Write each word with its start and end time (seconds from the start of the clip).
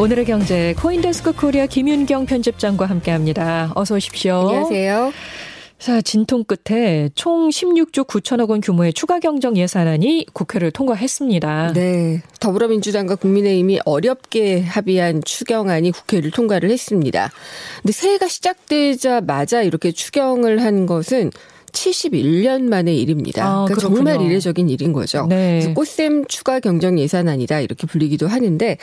오늘의 0.00 0.24
경제 0.24 0.74
코인데스크 0.80 1.34
코리아 1.34 1.66
김윤경 1.66 2.24
편집장과 2.24 2.86
함께합니다. 2.86 3.70
어서 3.74 3.96
오십시오. 3.96 4.48
안녕하세요. 4.48 5.12
자, 5.78 6.00
진통 6.00 6.44
끝에 6.44 7.10
총 7.14 7.50
16조 7.50 8.06
9천억 8.06 8.48
원 8.48 8.62
규모의 8.62 8.94
추가 8.94 9.18
경정 9.18 9.58
예산안이 9.58 10.24
국회를 10.32 10.70
통과했습니다. 10.70 11.74
네. 11.74 12.22
더불어민주당과 12.40 13.16
국민의힘이 13.16 13.80
어렵게 13.84 14.62
합의한 14.62 15.20
추경안이 15.22 15.90
국회를 15.90 16.30
통과를 16.30 16.70
했습니다. 16.70 17.30
근데 17.82 17.92
새해가 17.92 18.26
시작되자마자 18.26 19.60
이렇게 19.60 19.92
추경을 19.92 20.62
한 20.62 20.86
것은 20.86 21.30
71년 21.72 22.62
만의 22.62 23.00
일입니다. 23.00 23.44
아, 23.44 23.64
그러니까. 23.64 23.80
정말 23.80 24.20
이례적인 24.20 24.68
일인 24.68 24.92
거죠. 24.92 25.26
네. 25.28 25.72
꽃샘 25.74 26.26
추가 26.26 26.60
경정 26.60 26.98
예산안이다 26.98 27.60
이렇게 27.60 27.86
불리기도 27.86 28.26
하는데 28.28 28.78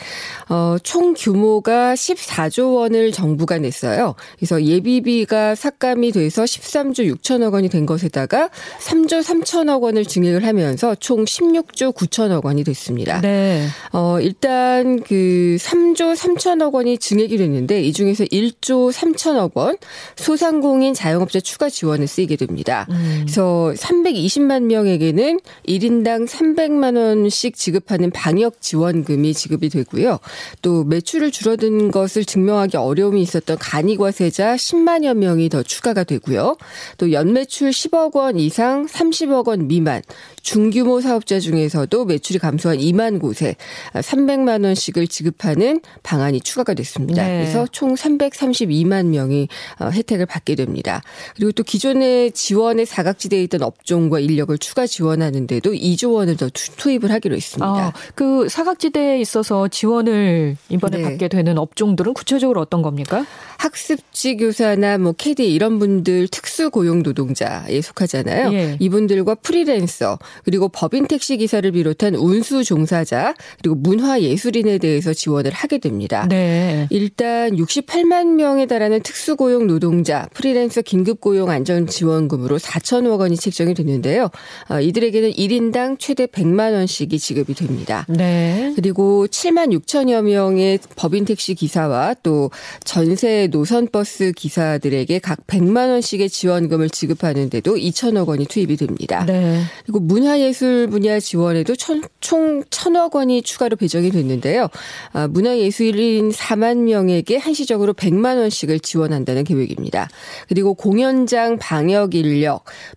어, 0.50 0.78
총 0.84 1.14
규모가 1.14 1.94
14조 1.94 2.76
원을 2.76 3.12
정부가 3.12 3.58
냈어요. 3.58 4.16
그래서 4.38 4.64
예비비가 4.64 5.56
삭감이 5.56 6.12
돼서 6.12 6.44
13조 6.44 7.16
6천억 7.16 7.54
원이 7.54 7.70
된 7.70 7.86
것에다가 7.86 8.50
3조 8.80 9.24
3천억 9.24 9.82
원을 9.82 10.06
증액을 10.06 10.46
하면서 10.46 10.96
총 10.96 11.26
16조 11.26 11.94
9천억 11.96 12.46
원이 12.46 12.64
됐습니다. 12.64 13.22
네. 13.22 13.68
어, 13.94 14.20
일단 14.22 15.02
그 15.02 15.58
3조 15.60 16.16
3천억 16.16 16.74
원이 16.74 16.98
증액이 16.98 17.38
됐는데 17.38 17.82
이 17.82 17.94
중에서 17.94 18.26
1조 18.26 18.92
3천억 18.92 19.52
원 19.56 19.78
소상공인 20.16 20.94
자영업자 20.94 21.40
추가 21.40 21.70
지원에 21.70 22.06
쓰이게 22.06 22.36
됩니다. 22.36 22.77
음. 22.90 23.20
그래서 23.22 23.74
320만 23.76 24.64
명에게는 24.64 25.40
1인당 25.68 26.28
300만 26.28 26.98
원씩 26.98 27.56
지급하는 27.56 28.12
방역 28.12 28.62
지원금이 28.62 29.34
지급이 29.34 29.70
되고요. 29.70 30.20
또 30.62 30.84
매출을 30.84 31.32
줄어든 31.32 31.92
것을 31.92 32.26
증명하기 32.26 32.78
어려움이 32.78 33.22
있었던 33.22 33.58
간이과세자 33.58 34.56
10만여 34.56 35.16
명이 35.16 35.50
더 35.50 35.64
추가가 35.64 36.04
되고요. 36.04 36.58
또 36.98 37.12
연매출 37.12 37.70
10억 37.70 38.16
원 38.16 38.38
이상 38.38 38.86
30억 38.86 39.48
원 39.48 39.68
미만 39.68 40.02
중규모 40.42 41.02
사업자 41.02 41.40
중에서도 41.40 42.06
매출이 42.06 42.40
감소한 42.40 42.78
2만 42.78 43.20
곳에 43.20 43.56
300만 43.94 44.64
원씩을 44.64 45.08
지급하는 45.08 45.82
방안이 46.04 46.40
추가가 46.42 46.74
됐습니다. 46.74 47.28
네. 47.28 47.40
그래서 47.40 47.68
총 47.72 47.96
332만 47.96 49.08
명이 49.08 49.48
어, 49.80 49.90
혜택을 49.90 50.26
받게 50.26 50.56
됩니다. 50.56 51.02
그리고 51.36 51.52
또 51.52 51.64
기존의 51.64 52.32
지원 52.32 52.67
에 52.78 52.86
사각지대에 52.86 53.42
있던 53.44 53.64
업종과 53.64 54.20
인력을 54.20 54.56
추가 54.58 54.86
지원하는데도 54.86 55.72
2조 55.72 56.14
원을 56.16 56.36
더 56.38 56.50
투- 56.50 56.72
투입을 56.76 57.12
하기로 57.12 57.36
했습니다. 57.36 57.66
아, 57.66 57.94
그 58.14 58.50
사각지대에 58.50 59.20
있어서 59.22 59.68
지원을 59.70 60.58
이번에 60.70 60.98
네. 60.98 61.04
받게 61.04 61.30
되는 61.30 61.58
업종들은 61.58 62.14
구체적으로 62.14 62.60
어떤 62.62 62.82
겁니까? 62.82 63.26
학습지 63.58 64.38
교사나 64.38 64.98
뭐 64.98 65.14
캐디 65.14 65.52
이런 65.52 65.80
분들 65.80 66.28
특수 66.28 66.70
고용 66.70 67.02
노동자에 67.04 67.82
속하잖아요. 67.82 68.54
예. 68.54 68.78
이분들과 68.80 69.36
프리랜서 69.36 70.20
그리고 70.44 70.68
법인 70.70 71.08
택시 71.08 71.38
기사를 71.38 71.70
비롯한 71.72 72.16
운수 72.16 72.64
종사자 72.64 73.34
그리고 73.62 73.76
문화 73.76 74.22
예술인에 74.22 74.78
대해서 74.78 75.14
지원을 75.14 75.52
하게 75.52 75.80
됩니다. 75.80 76.28
네. 76.30 76.88
일단 76.92 77.56
68만 77.56 78.36
명에 78.36 78.66
달하는 78.68 79.02
특수 79.02 79.36
고용 79.36 79.68
노동자, 79.68 80.28
프리랜서 80.34 80.82
긴급 80.82 81.20
고용 81.22 81.50
안전 81.50 81.88
지원금으로 81.88 82.57
4천억 82.58 83.20
원이 83.20 83.36
책정이 83.38 83.74
됐는데요. 83.74 84.30
어, 84.70 84.80
이들에게는 84.80 85.32
1인당 85.34 85.98
최대 86.00 86.26
100만 86.26 86.74
원씩이 86.74 87.18
지급이 87.20 87.54
됩니다. 87.54 88.06
네. 88.10 88.74
그리고 88.76 89.28
7만 89.28 89.78
6천여 89.80 90.24
명의 90.24 90.80
법인 90.96 91.26
택시 91.26 91.54
기사와 91.56 92.16
또 92.24 92.52
전세 92.84 93.48
노선 93.52 93.88
버스 93.92 94.32
기사들에게 94.32 95.20
각 95.20 95.46
100만 95.48 95.90
원씩의 95.90 96.30
지원금을 96.30 96.90
지급하는데도 96.90 97.76
2천억 97.76 98.28
원이 98.28 98.46
투입이 98.48 98.78
됩니다. 98.78 99.26
네. 99.26 99.62
그리고 99.84 100.00
문화예술 100.00 100.88
분야 100.88 101.20
지원에도 101.20 101.76
천- 101.76 102.04
총 102.20 102.64
천억 102.70 103.16
원이 103.16 103.42
추가로 103.42 103.76
배정이 103.76 104.12
됐는데요. 104.12 104.68
아, 105.14 105.28
문화예술인 105.28 106.32
4만 106.32 106.78
명에게 106.84 107.38
한시적으로 107.38 107.94
100만 107.94 108.38
원씩을 108.38 108.80
지원한다는 108.80 109.44
계획입니다. 109.44 110.10
그리고 110.48 110.74
공연장 110.74 111.58
방역 111.58 112.16
인력, 112.16 112.47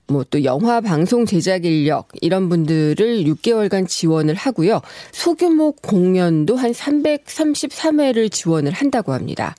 뭐 0.06 0.24
또 0.30 0.44
영화 0.44 0.80
방송 0.80 1.26
제작 1.26 1.64
인력 1.64 2.08
이런 2.20 2.48
분들을 2.48 3.24
6개월간 3.24 3.88
지원을 3.88 4.34
하고요. 4.34 4.80
소규모 5.12 5.72
공연도 5.72 6.56
한 6.56 6.72
333회를 6.72 8.30
지원을 8.30 8.72
한다고 8.72 9.12
합니다. 9.12 9.56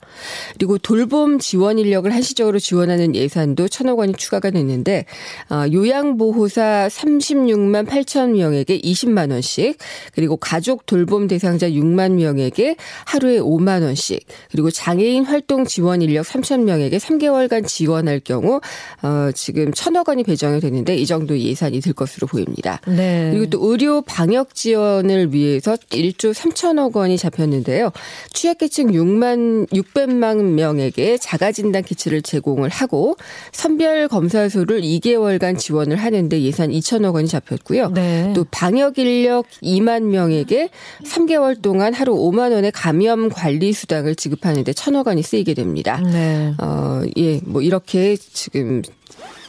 그리고 0.54 0.78
돌봄 0.78 1.38
지원 1.38 1.78
인력을 1.78 2.12
한시적으로 2.12 2.58
지원하는 2.58 3.14
예산도 3.14 3.68
천억 3.68 3.98
원이 3.98 4.14
추가가 4.14 4.50
됐는데 4.50 5.04
아, 5.48 5.68
요양보호사 5.70 6.88
36만 6.90 7.86
8천 7.86 8.30
명에게 8.36 8.80
20만 8.80 9.30
원씩 9.30 9.76
그리고 10.14 10.36
가족 10.36 10.86
돌봄 10.86 11.28
대상자 11.28 11.68
6만 11.68 12.12
명에게 12.12 12.76
하루에 13.04 13.38
5만 13.38 13.82
원씩 13.82 14.26
그리고 14.50 14.70
장애인 14.70 15.24
활동 15.24 15.66
지원 15.66 16.00
인력 16.00 16.24
3천 16.26 16.62
명에게 16.62 16.96
3개월간 16.96 17.66
지원할 17.66 18.20
경우 18.20 18.60
어, 19.02 19.30
지금 19.34 19.72
천억 19.82 20.08
원이 20.08 20.22
배정이 20.22 20.60
됐는데 20.60 20.96
이 20.96 21.06
정도 21.06 21.36
예산이 21.36 21.80
들 21.80 21.92
것으로 21.92 22.28
보입니다. 22.28 22.80
네. 22.86 23.30
그리고 23.32 23.50
또 23.50 23.68
의료 23.68 24.00
방역 24.00 24.54
지원을 24.54 25.34
위해서 25.34 25.74
1조 25.74 26.32
3천억 26.32 26.94
원이 26.94 27.18
잡혔는데요. 27.18 27.90
취약계층 28.32 28.92
6만 28.92 29.68
600만 29.72 30.52
명에게 30.52 31.18
자가진단 31.18 31.82
키트를 31.82 32.22
제공을 32.22 32.68
하고 32.68 33.16
선별 33.50 34.06
검사소를 34.06 34.82
2개월간 34.82 35.58
지원을 35.58 35.96
하는데 35.96 36.40
예산 36.40 36.70
2천억 36.70 37.14
원이 37.14 37.26
잡혔고요. 37.26 37.88
네. 37.88 38.32
또 38.36 38.46
방역 38.52 38.98
인력 38.98 39.46
2만 39.64 40.04
명에게 40.04 40.70
3개월 41.04 41.60
동안 41.60 41.92
하루 41.92 42.14
5만 42.14 42.52
원의 42.52 42.70
감염 42.70 43.30
관리 43.30 43.72
수당을 43.72 44.14
지급하는데 44.14 44.72
천억 44.74 45.08
원이 45.08 45.24
쓰이게 45.24 45.54
됩니다. 45.54 46.00
네. 46.00 46.54
어, 46.58 47.02
예, 47.16 47.40
뭐 47.42 47.62
이렇게 47.62 48.16
지금 48.16 48.82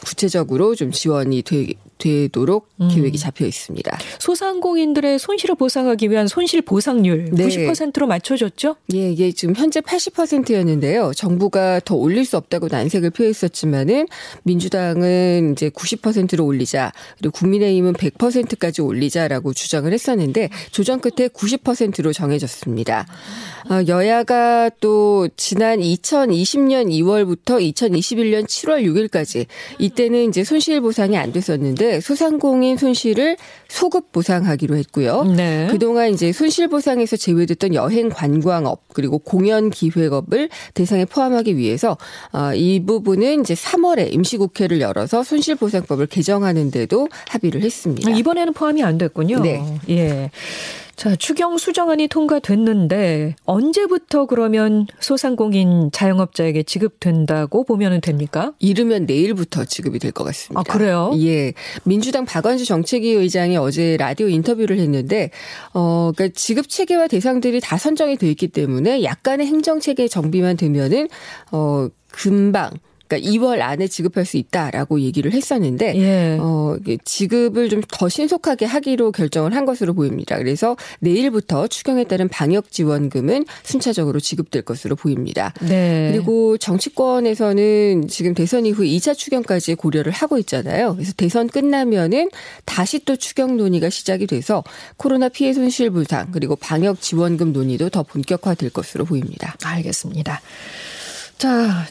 구체적으로 0.04 0.74
좀 0.74 0.92
지원이 0.92 1.42
되, 1.42 1.66
되도록 1.98 2.68
음. 2.80 2.88
계획이 2.88 3.18
잡혀 3.18 3.46
있습니다. 3.46 3.98
소상공인들의 4.18 5.18
손실을 5.18 5.54
보상하기 5.54 6.10
위한 6.10 6.26
손실 6.26 6.62
보상률 6.62 7.30
네. 7.32 7.46
90%로 7.48 8.06
맞춰줬죠? 8.06 8.76
예, 8.94 9.10
이게 9.10 9.32
지금 9.32 9.54
현재 9.54 9.80
80%였는데요. 9.80 11.12
정부가 11.14 11.80
더 11.80 11.94
올릴 11.94 12.24
수 12.24 12.36
없다고 12.36 12.68
난색을 12.70 13.10
표했었지만은 13.10 14.06
민주당은 14.42 15.52
이제 15.52 15.70
90%로 15.70 16.44
올리자 16.44 16.92
그리고 17.18 17.32
국민의힘은 17.38 17.94
100%까지 17.94 18.82
올리자라고 18.82 19.52
주장을 19.54 19.90
했었는데 19.90 20.50
조정 20.70 21.00
끝에 21.00 21.28
90%로 21.28 22.12
정해졌습니다. 22.12 23.06
어, 23.70 23.80
여야가 23.86 24.70
또 24.80 25.28
지난 25.36 25.80
2020년 25.80 26.88
2월부터 26.88 27.60
2021년 27.74 28.46
7월 28.46 28.84
6일까지 28.84 29.46
이때는 29.78 30.28
이제 30.28 30.44
손실 30.44 30.80
보상이 30.80 31.16
안 31.16 31.32
됐었는데 31.32 32.00
소상공인 32.00 32.76
손실을 32.76 33.36
소급 33.68 34.12
보상하기로 34.12 34.76
했고요. 34.76 35.24
네. 35.24 35.68
그동안 35.70 36.12
이제 36.12 36.32
손실 36.32 36.68
보상에서 36.68 37.16
제외됐던 37.16 37.74
여행 37.74 38.10
관광업 38.10 38.82
그리고 38.92 39.18
공연 39.18 39.70
기획업을 39.70 40.50
대상에 40.74 41.04
포함하기 41.06 41.56
위해서 41.56 41.96
아, 42.32 42.54
이 42.54 42.84
부분은 42.84 43.40
이제 43.40 43.54
3월에 43.54 44.12
임시국회를 44.12 44.80
열어서 44.80 45.22
손실 45.22 45.54
보상법을 45.54 46.06
개정하는데도 46.06 47.08
합의를 47.28 47.62
했습니다. 47.62 48.10
이번에는 48.10 48.52
포함이 48.52 48.82
안 48.82 48.98
됐군요. 48.98 49.40
네. 49.40 49.80
예. 49.88 50.30
자, 50.96 51.16
추경 51.16 51.58
수정안이 51.58 52.06
통과됐는데 52.08 53.34
언제부터 53.44 54.26
그러면 54.26 54.86
소상공인 55.00 55.90
자영업자에게 55.92 56.62
지급된다고 56.62 57.64
보면 57.64 58.00
됩니까? 58.00 58.52
이르면 58.60 59.06
내일부터 59.06 59.64
지급이 59.64 59.98
될 59.98 60.12
것 60.12 60.22
같습니다. 60.24 60.60
아, 60.60 60.62
그래요? 60.62 61.12
예. 61.18 61.52
민주당 61.82 62.24
박원주 62.24 62.64
정책위 62.64 63.10
의장이 63.10 63.56
어제 63.56 63.96
라디오 63.96 64.28
인터뷰를 64.28 64.78
했는데, 64.78 65.30
어, 65.72 66.12
그러니까 66.14 66.34
지급 66.38 66.68
체계와 66.68 67.08
대상들이 67.08 67.60
다 67.60 67.76
선정이 67.76 68.16
돼 68.16 68.30
있기 68.30 68.48
때문에 68.48 69.02
약간의 69.02 69.46
행정 69.48 69.80
체계 69.80 70.06
정비만 70.06 70.56
되면은, 70.56 71.08
어, 71.50 71.88
금방 72.12 72.70
그러니까 73.06 73.30
2월 73.30 73.60
안에 73.60 73.86
지급할 73.86 74.24
수 74.24 74.36
있다라고 74.36 75.00
얘기를 75.00 75.32
했었는데 75.32 75.94
예. 75.96 76.38
어 76.40 76.76
지급을 77.04 77.68
좀 77.68 77.84
더 77.94 78.08
신속하게 78.08 78.66
하기로 78.66 79.12
결정을 79.12 79.54
한 79.54 79.64
것으로 79.64 79.94
보입니다. 79.94 80.36
그래서 80.36 80.76
내일부터 81.00 81.68
추경에 81.68 82.04
따른 82.04 82.28
방역 82.28 82.70
지원금은 82.72 83.44
순차적으로 83.62 84.20
지급될 84.20 84.62
것으로 84.62 84.96
보입니다. 84.96 85.52
네. 85.60 86.10
그리고 86.12 86.58
정치권에서는 86.58 88.08
지금 88.08 88.34
대선 88.34 88.66
이후 88.66 88.82
2차 88.82 89.16
추경까지 89.16 89.76
고려를 89.76 90.12
하고 90.12 90.38
있잖아요. 90.38 90.94
그래서 90.94 91.12
대선 91.16 91.48
끝나면은 91.48 92.30
다시 92.64 93.04
또 93.04 93.16
추경 93.16 93.56
논의가 93.56 93.90
시작이 93.90 94.26
돼서 94.26 94.64
코로나 94.96 95.28
피해 95.28 95.52
손실 95.52 95.90
보상 95.90 96.32
그리고 96.32 96.56
방역 96.56 97.00
지원금 97.00 97.52
논의도 97.52 97.90
더 97.90 98.02
본격화될 98.02 98.70
것으로 98.70 99.04
보입니다. 99.04 99.56
알겠습니다. 99.62 100.40
자, 101.38 101.86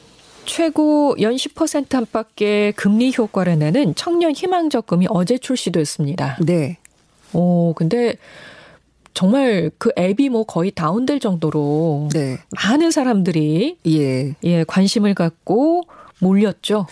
최고 0.45 1.15
연 1.21 1.35
10% 1.35 1.93
안팎의 1.95 2.73
금리 2.73 3.13
효과를 3.17 3.59
내는 3.59 3.95
청년 3.95 4.31
희망 4.31 4.69
적금이 4.69 5.07
어제 5.09 5.37
출시됐습니다. 5.37 6.37
네. 6.41 6.77
오, 7.33 7.73
근데 7.73 8.15
정말 9.13 9.71
그 9.77 9.91
앱이 9.97 10.29
뭐 10.29 10.43
거의 10.43 10.71
다운될 10.71 11.19
정도로 11.19 12.09
네. 12.13 12.37
많은 12.63 12.91
사람들이 12.91 13.77
예. 13.87 14.35
예, 14.43 14.63
관심을 14.63 15.13
갖고 15.13 15.83
몰렸죠. 16.19 16.87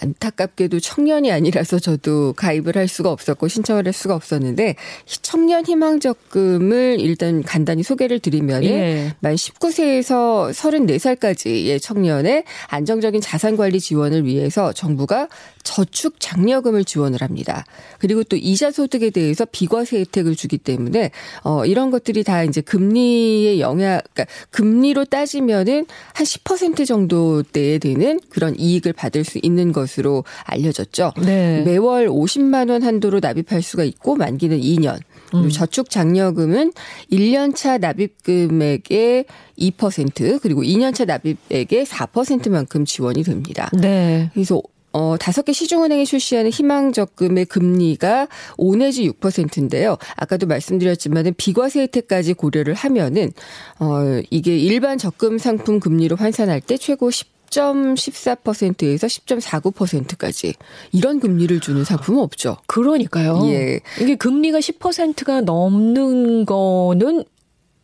안타깝게도 0.00 0.80
청년이 0.80 1.30
아니라서 1.30 1.78
저도 1.78 2.32
가입을 2.34 2.76
할 2.76 2.88
수가 2.88 3.10
없었고 3.10 3.48
신청을 3.48 3.86
할 3.86 3.92
수가 3.92 4.14
없었는데 4.14 4.76
청년 5.22 5.64
희망 5.64 6.00
적금을 6.00 6.98
일단 7.00 7.42
간단히 7.42 7.82
소개를 7.82 8.18
드리면 8.18 8.64
예. 8.64 9.14
만 9.20 9.34
19세에서 9.34 10.52
34살까지의 10.52 11.80
청년의 11.80 12.44
안정적인 12.68 13.20
자산 13.20 13.56
관리 13.56 13.80
지원을 13.80 14.24
위해서 14.24 14.72
정부가 14.72 15.28
저축 15.62 16.20
장려금을 16.20 16.84
지원을 16.84 17.22
합니다. 17.22 17.64
그리고 17.98 18.22
또 18.22 18.36
이자 18.36 18.70
소득에 18.70 19.10
대해서 19.10 19.44
비과세 19.44 19.98
혜택을 20.00 20.36
주기 20.36 20.58
때문에 20.58 21.10
어 21.42 21.64
이런 21.64 21.90
것들이 21.90 22.22
다 22.22 22.44
이제 22.44 22.60
금리의 22.60 23.60
영향 23.60 24.00
그러니까 24.12 24.26
금리로 24.50 25.06
따지면은 25.06 25.86
한 26.12 26.26
10% 26.26 26.86
정도 26.86 27.42
대에 27.42 27.78
되는 27.78 28.20
그런 28.28 28.54
이익을 28.58 28.92
받을 28.92 29.24
수 29.24 29.38
있는 29.42 29.72
것 29.72 29.83
것으로 29.84 30.24
알려졌죠. 30.44 31.12
네. 31.24 31.62
매월 31.62 32.08
50만 32.08 32.70
원 32.70 32.82
한도로 32.82 33.20
납입할 33.20 33.62
수가 33.62 33.84
있고 33.84 34.16
만기는 34.16 34.60
2년. 34.60 34.98
그리고 35.30 35.46
음. 35.46 35.50
저축 35.50 35.90
장려금은 35.90 36.72
1년차 37.10 37.80
납입 37.80 38.22
금액의 38.22 39.24
2% 39.58 40.40
그리고 40.40 40.62
2년차 40.62 41.06
납입액의 41.06 41.86
4%만큼 41.86 42.84
지원이 42.84 43.22
됩니다. 43.22 43.70
네. 43.72 44.30
그래서 44.32 44.62
어, 44.92 45.16
다섯 45.18 45.44
개 45.44 45.52
시중은행이 45.52 46.06
출시하는 46.06 46.52
희망적금의 46.52 47.46
금리가 47.46 48.28
5 48.56 48.76
내지 48.76 49.10
6%인데요. 49.10 49.96
아까도 50.14 50.46
말씀드렸지만은 50.46 51.34
비과세 51.36 51.80
혜택까지 51.80 52.34
고려를 52.34 52.74
하면은, 52.74 53.32
어, 53.80 54.22
이게 54.30 54.56
일반 54.56 54.96
적금 54.96 55.38
상품 55.38 55.80
금리로 55.80 56.14
환산할 56.14 56.60
때 56.60 56.76
최고 56.76 57.10
10 57.10 57.33
10.14%에서 57.50 59.06
10.49%까지 59.06 60.54
이런 60.92 61.20
금리를 61.20 61.60
주는 61.60 61.84
상품은 61.84 62.20
없죠. 62.20 62.56
그러니까요. 62.66 63.40
예. 63.46 63.80
이게 64.00 64.16
금리가 64.16 64.58
10%가 64.58 65.40
넘는 65.42 66.46
거는 66.46 67.24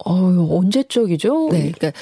어 0.04 0.56
언제적이죠? 0.56 1.48
네. 1.52 1.72
그러니까 1.72 1.92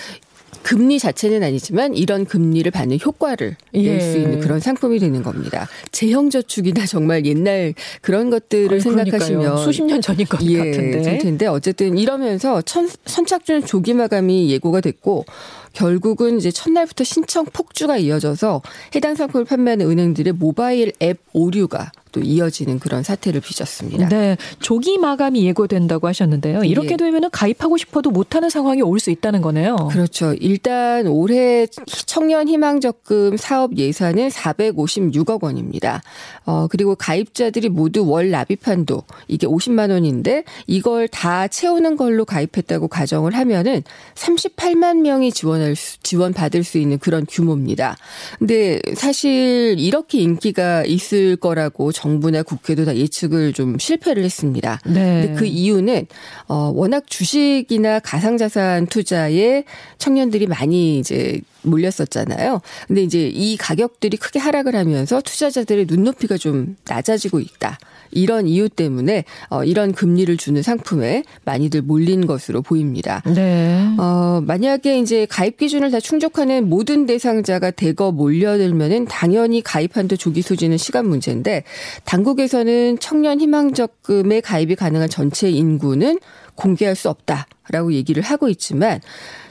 금리 0.62 0.98
자체는 0.98 1.42
아니지만 1.42 1.94
이런 1.94 2.24
금리를 2.24 2.70
받는 2.70 2.98
효과를 3.04 3.56
예. 3.74 3.82
낼수 3.82 4.18
있는 4.18 4.40
그런 4.40 4.60
상품이 4.60 4.98
되는 4.98 5.22
겁니다. 5.22 5.68
재형 5.92 6.30
저축이나 6.30 6.86
정말 6.86 7.24
옛날 7.26 7.74
그런 8.00 8.30
것들을 8.30 8.72
아니, 8.72 8.80
생각하시면 8.80 9.58
수십 9.58 9.84
년 9.84 10.00
전인 10.00 10.26
것 10.26 10.42
예, 10.42 10.58
같은데. 10.58 11.18
텐데 11.18 11.46
어쨌든 11.46 11.96
이러면서 11.96 12.62
천, 12.62 12.88
선착순 13.06 13.64
조기 13.64 13.94
마감이 13.94 14.50
예고가 14.50 14.80
됐고 14.80 15.24
결국은 15.72 16.38
이제 16.38 16.50
첫날부터 16.50 17.04
신청 17.04 17.44
폭주가 17.44 17.98
이어져서 17.98 18.62
해당 18.94 19.14
상품을 19.14 19.44
판매하는 19.44 19.88
은행들의 19.88 20.32
모바일 20.34 20.92
앱 21.02 21.18
오류가 21.32 21.92
또 22.12 22.20
이어지는 22.20 22.78
그런 22.78 23.02
사태를 23.02 23.40
빚었습니다. 23.40 24.08
네. 24.08 24.36
조기 24.60 24.98
마감이 24.98 25.44
예고된다고 25.46 26.06
하셨는데요. 26.08 26.64
이렇게 26.64 26.92
예. 26.92 26.96
되면은 26.96 27.30
가입하고 27.30 27.76
싶어도 27.76 28.10
못하는 28.10 28.50
상황이 28.50 28.82
올 28.82 28.98
수 28.98 29.10
있다는 29.10 29.42
거네요. 29.42 29.76
그렇죠. 29.92 30.34
일단 30.40 31.06
올해 31.06 31.66
청년 32.06 32.48
희망적금 32.48 33.36
사업 33.36 33.76
예산은 33.76 34.28
456억 34.28 35.42
원입니다. 35.44 36.02
어, 36.44 36.66
그리고 36.68 36.94
가입자들이 36.96 37.68
모두 37.68 38.04
월 38.08 38.30
납입 38.30 38.66
한도 38.66 39.04
이게 39.28 39.46
50만 39.46 39.90
원인데 39.90 40.44
이걸 40.66 41.06
다 41.08 41.46
채우는 41.46 41.96
걸로 41.96 42.24
가입했다고 42.24 42.88
가정을 42.88 43.34
하면은 43.36 43.82
38만 44.14 44.98
명이 45.02 45.32
지원할 45.32 45.76
수, 45.76 45.98
지원 46.02 46.32
받을 46.32 46.64
수 46.64 46.78
있는 46.78 46.98
그런 46.98 47.24
규모입니다. 47.28 47.96
근데 48.38 48.80
사실 48.96 49.76
이렇게 49.78 50.18
인기가 50.18 50.84
있을 50.84 51.36
거라고 51.36 51.92
정부나 51.98 52.44
국회도 52.44 52.84
다 52.84 52.96
예측을 52.96 53.52
좀 53.52 53.76
실패를 53.76 54.22
했습니다. 54.22 54.80
네. 54.86 54.92
근데 54.92 55.34
그 55.34 55.46
이유는 55.46 56.06
어 56.46 56.70
워낙 56.72 57.02
주식이나 57.08 57.98
가상자산 57.98 58.86
투자에 58.86 59.64
청년들이 59.98 60.46
많이 60.46 61.00
이제 61.00 61.40
몰렸었잖아요. 61.62 62.60
근데 62.86 63.02
이제 63.02 63.28
이 63.28 63.56
가격들이 63.56 64.16
크게 64.16 64.38
하락을 64.38 64.76
하면서 64.76 65.20
투자자들의 65.20 65.86
눈높이가 65.88 66.36
좀 66.36 66.76
낮아지고 66.86 67.40
있다. 67.40 67.78
이런 68.10 68.46
이유 68.46 68.68
때문에 68.68 69.24
어, 69.50 69.64
이런 69.64 69.92
금리를 69.92 70.34
주는 70.36 70.62
상품에 70.62 71.24
많이들 71.44 71.82
몰린 71.82 72.26
것으로 72.26 72.62
보입니다. 72.62 73.22
네. 73.26 73.86
어, 73.98 74.42
만약에 74.46 74.98
이제 74.98 75.26
가입 75.28 75.58
기준을 75.58 75.90
다 75.90 76.00
충족하는 76.00 76.68
모든 76.68 77.06
대상자가 77.06 77.70
대거 77.70 78.12
몰려들면은 78.12 79.06
당연히 79.06 79.60
가입한도 79.60 80.16
조기 80.16 80.42
소지는 80.42 80.78
시간 80.78 81.06
문제인데 81.08 81.64
당국에서는 82.04 82.98
청년 82.98 83.40
희망적금에 83.40 84.40
가입이 84.40 84.76
가능한 84.76 85.08
전체 85.08 85.50
인구는 85.50 86.18
공개할 86.54 86.96
수 86.96 87.08
없다라고 87.08 87.92
얘기를 87.92 88.22
하고 88.22 88.48
있지만 88.48 89.00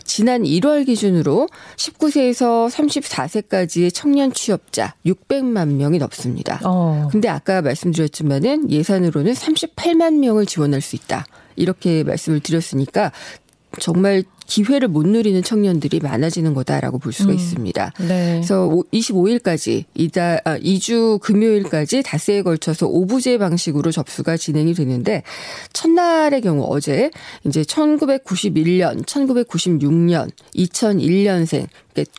지난 0.03 0.43
1월 0.43 0.85
기준으로 0.85 1.49
19세에서 1.75 2.69
34세까지의 2.69 3.93
청년 3.93 4.31
취업자 4.31 4.95
600만 5.05 5.73
명이 5.73 5.99
넘습니다. 5.99 6.61
어. 6.63 7.09
근데 7.11 7.27
아까 7.27 7.61
말씀드렸지만은 7.61 8.71
예산으로는 8.71 9.33
38만 9.33 10.19
명을 10.19 10.45
지원할 10.45 10.81
수 10.81 10.95
있다. 10.95 11.25
이렇게 11.55 12.03
말씀을 12.03 12.39
드렸으니까 12.39 13.11
정말 13.79 14.23
기회를 14.47 14.87
못 14.87 15.05
누리는 15.05 15.43
청년들이 15.43 15.99
많아지는 15.99 16.53
거다라고 16.53 16.97
볼 16.97 17.13
수가 17.13 17.31
음. 17.31 17.35
있습니다. 17.35 17.93
네. 17.99 18.31
그래서 18.35 18.69
25일까지 18.91 19.83
이다 19.93 20.39
아, 20.45 20.57
2주 20.57 21.19
금요일까지 21.19 22.01
닷새에 22.01 22.41
걸쳐서 22.41 22.87
오부제 22.87 23.37
방식으로 23.37 23.91
접수가 23.91 24.37
진행이 24.37 24.73
되는데 24.73 25.23
첫날의 25.73 26.41
경우 26.41 26.65
어제 26.69 27.11
이제 27.45 27.61
1991년, 27.61 29.05
1996년, 29.05 30.29
2001년생 30.55 31.67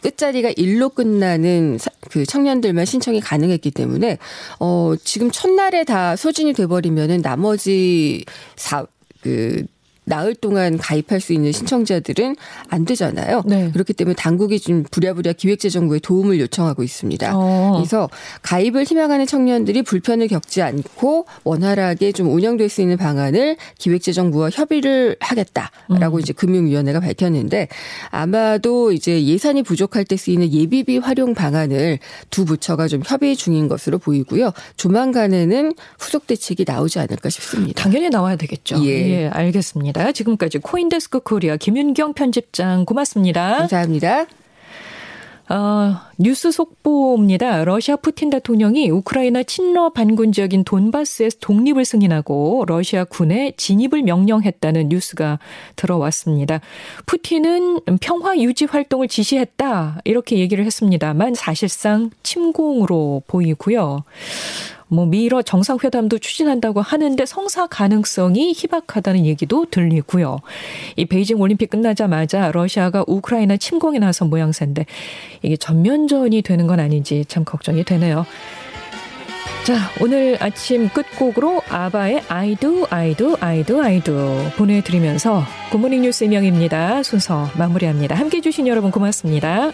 끝자리가 0.03 0.51
일로 0.57 0.89
끝나는 0.91 1.79
그 2.11 2.27
청년들만 2.27 2.85
신청이 2.85 3.21
가능했기 3.21 3.71
때문에 3.71 4.19
어 4.59 4.95
지금 5.03 5.31
첫날에 5.31 5.85
다 5.85 6.17
소진이 6.17 6.53
돼 6.53 6.67
버리면은 6.67 7.23
나머지 7.23 8.25
사그 8.57 9.65
나흘 10.09 10.35
동안 10.35 10.79
가입할 10.79 11.21
수 11.21 11.33
있는 11.33 11.53
신청자들은 11.53 12.37
안 12.69 12.85
되잖아요. 12.85 13.43
네. 13.47 13.71
그렇기 13.73 13.93
때문에 13.93 14.15
당국이 14.15 14.59
좀 14.61 14.85
부랴부랴 14.91 15.35
기획재정부에 15.35 16.01
도움을 16.01 16.41
요청하고 16.41 16.83
있습니다. 16.83 17.33
어. 17.35 17.73
그래서 17.77 18.09
가입을 18.43 18.85
희망하는 18.85 19.27
청년들이 19.27 19.83
불편을 19.83 20.29
겪지 20.29 20.63
않고 20.63 21.27
원활하게 21.45 22.13
좀 22.13 22.33
운영될 22.33 22.69
수 22.69 22.81
있는 22.81 22.97
방안을 22.97 23.57
기획재정부와 23.79 24.51
협의를 24.51 25.17
하겠다라고 25.21 26.17
음. 26.17 26.21
이제 26.21 26.33
금융위원회가 26.33 27.01
밝혔는데 27.01 27.69
아마도 28.11 28.93
이제 28.93 29.25
예산이 29.25 29.63
부족할 29.63 30.05
때 30.05 30.17
쓰이는 30.17 30.53
예비비 30.53 30.99
활용 30.99 31.35
방안을 31.35 31.99
두 32.31 32.45
부처가 32.45 32.89
좀 32.89 33.03
협의 33.05 33.37
중인 33.37 33.69
것으로 33.69 33.99
보이고요. 33.99 34.53
조만간에는 34.77 35.75
후속 35.99 36.27
대책이 36.27 36.65
나오지 36.67 36.99
않을까 36.99 37.29
싶습니다. 37.29 37.83
당연히 37.83 38.09
나와야 38.09 38.37
되겠죠. 38.37 38.85
예, 38.85 38.89
예 38.89 39.29
알겠습니다. 39.29 39.98
있습니다. 39.99 40.13
지금까지 40.13 40.59
코인데스크 40.59 41.21
코리아 41.21 41.57
김윤경 41.57 42.15
편집장 42.15 42.85
고맙습니다. 42.85 43.59
감사합니다. 43.59 44.27
어, 45.51 45.97
뉴스 46.19 46.53
속보입니다. 46.53 47.65
러시아 47.65 47.97
푸틴 47.97 48.29
대통령이 48.29 48.91
우크라이나 48.91 49.43
친러 49.43 49.89
반군 49.89 50.31
지역인 50.31 50.63
돈바스에서 50.65 51.39
독립을 51.41 51.87
승인하고 51.87 52.65
러시아 52.67 53.05
군에 53.05 53.53
진입을 53.57 54.03
명령했다는 54.03 54.91
뉴스가 54.91 55.39
들어왔습니다. 55.75 56.61
푸틴은 57.07 57.81
평화 58.01 58.39
유지 58.39 58.67
활동을 58.67 59.09
지시했다 59.09 60.03
이렇게 60.05 60.39
얘기를 60.39 60.65
했습니다만 60.67 61.35
사실상 61.35 62.11
침공으로 62.23 63.23
보이고요. 63.27 64.05
뭐 64.89 65.07
미러 65.07 65.43
정상회담도 65.43 66.19
추진한다고 66.19 66.81
하는데 66.81 67.25
성사 67.27 67.67
가능성이 67.67 68.53
희박하다는 68.57 69.27
얘기도 69.27 69.67
들리고요. 69.71 70.41
이 70.97 71.05
베이징 71.05 71.41
올림픽 71.41 71.71
끝나자마자 71.71 72.51
러시아가 72.53 73.05
우크라이나 73.07 73.57
침공에 73.57 73.99
나선 73.99 74.31
모양새인데 74.31 74.87
이게 75.43 75.57
전면전이 75.57 76.43
되는 76.43 76.67
건 76.67 76.81
아닌지 76.81 77.25
참 77.29 77.45
걱정이 77.45 77.85
되네요. 77.85 78.27
자, 79.65 79.77
오늘 80.01 80.39
아침 80.41 80.89
끝곡으로 80.89 81.61
아바의 81.69 82.23
I 82.29 82.55
do, 82.55 82.87
I 82.89 83.15
do, 83.15 83.37
I 83.41 83.63
do, 83.65 83.83
I 83.83 84.01
do 84.01 84.17
보내드리면서 84.57 85.43
굿모닝 85.71 86.03
뉴스 86.03 86.25
임영입니다. 86.25 87.03
순서 87.03 87.51
마무리합니다. 87.59 88.15
함께 88.15 88.39
해주신 88.39 88.67
여러분 88.67 88.91
고맙습니다. 88.91 89.73